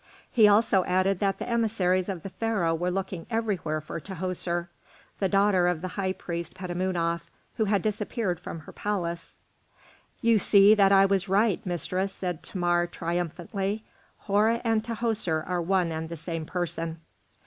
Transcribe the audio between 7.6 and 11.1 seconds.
had disappeared from her palace. "You see that I